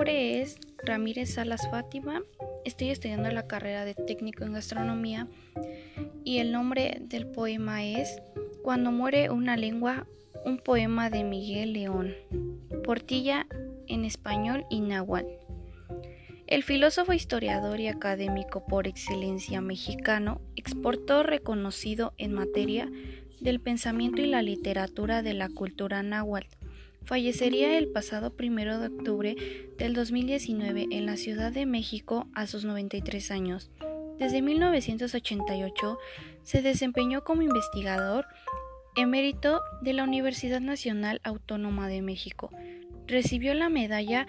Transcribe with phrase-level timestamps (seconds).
[0.00, 2.22] nombre es Ramírez Salas Fátima.
[2.64, 5.28] Estoy estudiando la carrera de técnico en gastronomía
[6.24, 8.16] y el nombre del poema es
[8.62, 10.06] Cuando muere una lengua,
[10.46, 12.14] un poema de Miguel León.
[12.82, 13.46] Portilla
[13.88, 15.34] en español y náhuatl.
[16.46, 22.90] El filósofo, historiador y académico por excelencia mexicano, exportó reconocido en materia
[23.42, 26.59] del pensamiento y la literatura de la cultura náhuatl
[27.10, 29.34] Fallecería el pasado primero de octubre
[29.76, 33.72] del 2019 en la Ciudad de México a sus 93 años.
[34.20, 35.98] Desde 1988
[36.44, 38.26] se desempeñó como investigador
[38.94, 42.48] emérito de la Universidad Nacional Autónoma de México.
[43.08, 44.28] Recibió la medalla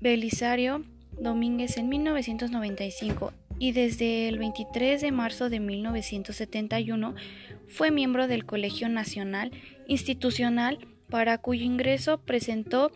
[0.00, 0.84] Belisario
[1.18, 7.16] Domínguez en 1995 y desde el 23 de marzo de 1971
[7.66, 9.50] fue miembro del Colegio Nacional
[9.88, 10.78] Institucional
[11.08, 12.90] para cuyo ingreso presentó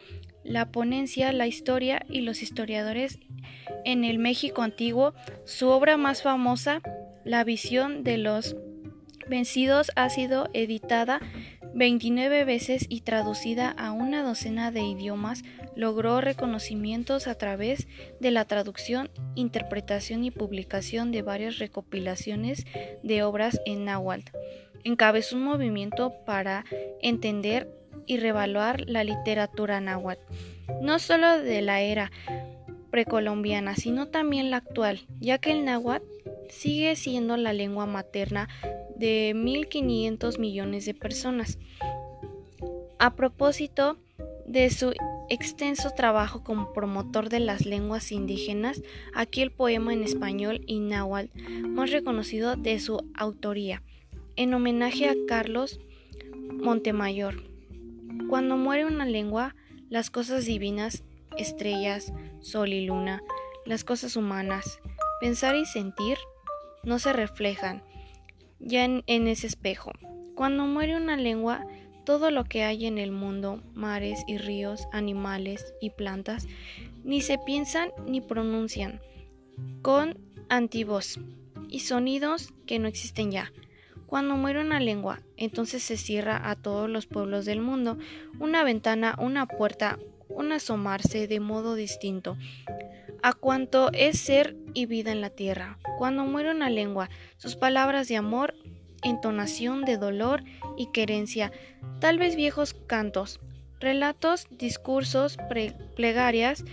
[0.44, 3.18] la ponencia La historia y los historiadores
[3.84, 5.14] en el México antiguo.
[5.44, 6.80] Su obra más famosa,
[7.24, 8.56] La visión de los
[9.28, 11.20] vencidos, ha sido editada
[11.74, 15.44] 29 veces y traducida a una docena de idiomas,
[15.76, 17.86] logró reconocimientos a través
[18.20, 22.64] de la traducción, interpretación y publicación de varias recopilaciones
[23.02, 24.32] de obras en náhuatl.
[24.84, 26.64] Encabezó un movimiento para
[27.02, 27.70] entender
[28.08, 30.22] y revaluar la literatura náhuatl,
[30.80, 32.10] no solo de la era
[32.90, 36.06] precolombiana, sino también la actual, ya que el náhuatl
[36.48, 38.48] sigue siendo la lengua materna
[38.96, 41.58] de 1.500 millones de personas.
[42.98, 43.98] A propósito
[44.46, 44.92] de su
[45.28, 48.82] extenso trabajo como promotor de las lenguas indígenas,
[49.14, 51.30] aquí el poema en español y náhuatl
[51.68, 53.82] más reconocido de su autoría,
[54.36, 55.78] en homenaje a Carlos
[56.50, 57.57] Montemayor.
[58.28, 59.54] Cuando muere una lengua,
[59.88, 61.02] las cosas divinas,
[61.38, 63.22] estrellas, sol y luna,
[63.64, 64.80] las cosas humanas,
[65.20, 66.18] pensar y sentir,
[66.84, 67.82] no se reflejan
[68.60, 69.92] ya en, ese espejo.
[70.34, 71.66] Cuando muere una lengua,
[72.04, 76.46] todo lo que hay en el mundo, mares y ríos, animales y plantas,
[77.04, 79.00] ni se piensan ni pronuncian,
[79.82, 81.18] con antivoz
[81.68, 83.52] y sonidos que no existen ya.
[84.08, 87.98] Cuando muere una lengua, entonces se cierra a todos los pueblos del mundo
[88.40, 89.98] una ventana, una puerta,
[90.30, 92.36] un asomarse de modo distinto
[93.22, 95.78] a cuanto es ser y vida en la tierra.
[95.98, 98.54] Cuando muere una lengua, sus palabras de amor,
[99.02, 100.42] entonación de dolor
[100.78, 101.52] y querencia,
[102.00, 103.40] tal vez viejos cantos,
[103.78, 105.36] relatos, discursos,
[105.96, 106.64] plegarias,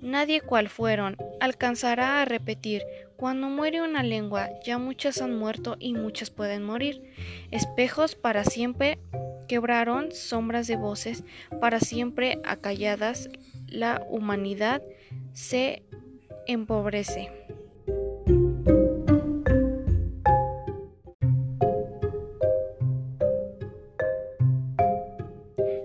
[0.00, 2.82] nadie cual fueron, alcanzará a repetir
[3.20, 7.02] cuando muere una lengua, ya muchas han muerto y muchas pueden morir.
[7.50, 8.98] Espejos para siempre
[9.46, 11.22] quebraron sombras de voces,
[11.60, 13.28] para siempre acalladas,
[13.66, 14.80] la humanidad
[15.34, 15.82] se
[16.46, 17.30] empobrece.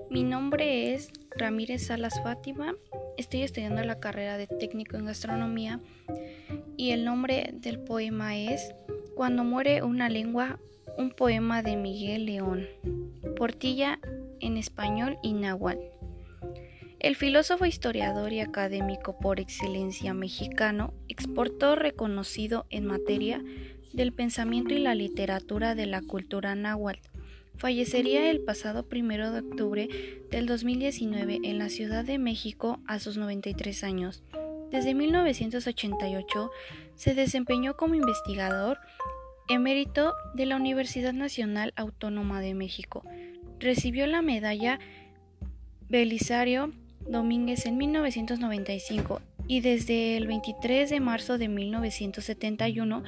[0.09, 2.75] Mi nombre es Ramírez Salas Fátima.
[3.17, 5.81] Estoy estudiando la carrera de técnico en gastronomía
[6.77, 8.73] y el nombre del poema es
[9.15, 10.59] Cuando muere una lengua,
[10.97, 12.67] un poema de Miguel León.
[13.37, 13.99] Portilla
[14.39, 15.81] en español y náhuatl.
[16.99, 23.43] El filósofo, historiador y académico por excelencia mexicano exportó reconocido en materia
[23.93, 26.99] del pensamiento y la literatura de la cultura náhuatl.
[27.57, 29.89] Fallecería el pasado primero de octubre
[30.29, 34.23] del 2019 en la Ciudad de México a sus 93 años.
[34.75, 36.51] Desde 1988
[36.95, 38.77] se desempeñó como investigador
[39.47, 43.01] emérito de la Universidad Nacional Autónoma de México.
[43.57, 44.79] Recibió la medalla
[45.87, 46.73] Belisario
[47.07, 53.03] Domínguez en 1995 y desde el 23 de marzo de 1971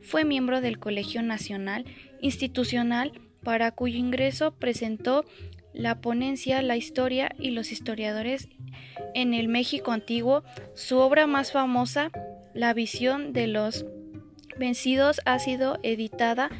[0.00, 1.84] fue miembro del Colegio Nacional
[2.22, 5.26] Institucional para cuyo ingreso presentó
[5.74, 8.48] la ponencia La historia y los historiadores
[9.14, 10.44] en el México antiguo,
[10.74, 12.10] su obra más famosa,
[12.52, 13.86] La visión de los
[14.58, 16.50] vencidos, ha sido editada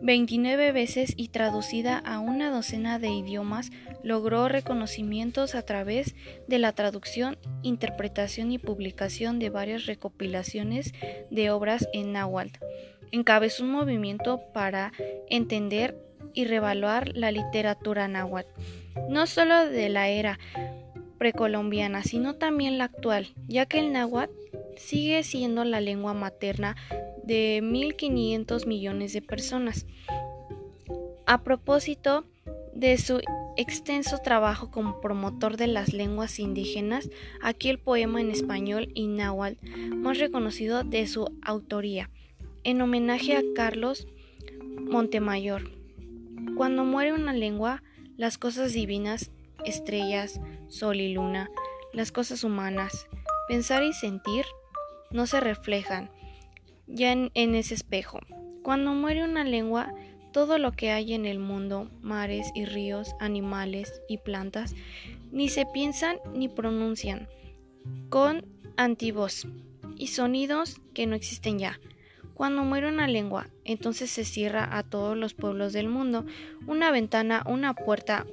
[0.00, 3.70] 29 veces y traducida a una docena de idiomas,
[4.02, 6.14] logró reconocimientos a través
[6.46, 10.92] de la traducción, interpretación y publicación de varias recopilaciones
[11.30, 12.58] de obras en náhuatl.
[13.10, 14.92] Encabezó un movimiento para
[15.28, 15.98] entender
[16.34, 18.50] y revaluar la literatura náhuatl,
[19.08, 20.38] no solo de la era
[21.18, 24.32] precolombiana, sino también la actual, ya que el náhuatl
[24.76, 26.76] sigue siendo la lengua materna
[27.24, 29.86] de 1.500 millones de personas.
[31.26, 32.24] A propósito
[32.74, 33.20] de su
[33.56, 37.10] extenso trabajo como promotor de las lenguas indígenas,
[37.42, 39.58] aquí el poema en español y náhuatl
[39.96, 42.08] más reconocido de su autoría,
[42.62, 44.06] en homenaje a Carlos
[44.80, 45.70] Montemayor.
[46.56, 47.82] Cuando muere una lengua,
[48.16, 49.30] las cosas divinas,
[49.64, 51.50] estrellas, sol y luna,
[51.92, 53.08] las cosas humanas,
[53.48, 54.44] pensar y sentir,
[55.10, 56.10] no se reflejan
[56.86, 58.20] ya en, ese espejo.
[58.62, 59.92] Cuando muere una lengua,
[60.32, 64.74] todo lo que hay en el mundo, mares y ríos, animales y plantas,
[65.30, 67.28] ni se piensan ni pronuncian,
[68.08, 68.46] con
[68.76, 69.46] antivoz
[69.96, 71.80] y sonidos que no existen ya.
[72.34, 76.24] Cuando muere una lengua, entonces se cierra a todos los pueblos del mundo
[76.66, 78.26] una ventana, una puerta,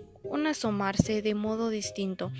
[0.47, 2.31] asomarse de modo distinto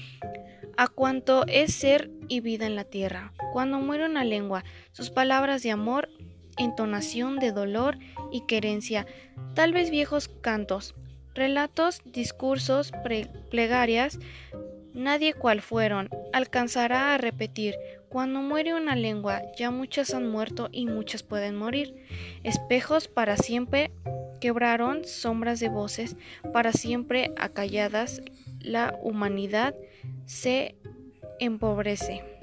[0.78, 3.34] a cuanto es ser y vida en la tierra.
[3.54, 6.10] Cuando muere una lengua, sus palabras de amor
[6.58, 7.98] entonación de dolor
[8.32, 9.06] y querencia,
[9.54, 10.96] tal vez viejos cantos,
[11.34, 12.92] relatos, discursos,
[13.50, 14.20] plegarias,
[14.94, 17.76] nadie cual fueron, alcanzará a repetir.
[18.10, 21.96] Cuando muere una lengua, ya muchas han muerto y muchas pueden morir.
[22.44, 23.92] Espejos para siempre
[24.40, 26.16] quebraron sombras de voces,
[26.54, 28.22] para siempre acalladas,
[28.60, 29.76] la humanidad
[30.26, 30.76] se
[31.40, 32.35] empobrece.